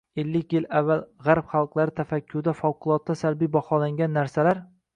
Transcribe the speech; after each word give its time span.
Ellik 0.21 0.53
yil 0.55 0.63
avval 0.79 1.03
g‘arb 1.27 1.51
xalqlari 1.51 1.93
tafakkurida 2.01 2.55
favqulodda 2.63 3.19
salbiy 3.23 3.53
baholangan 3.59 4.19
narsalar 4.21 4.67